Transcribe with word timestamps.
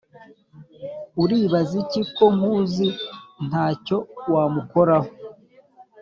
Uribaza 1.21 1.73
iki 1.83 2.01
ko 2.15 2.25
nkuzi 2.35 2.87
ntacyo 3.47 3.97
wamukoraho 4.33 5.09